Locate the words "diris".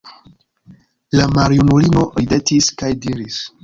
3.07-3.45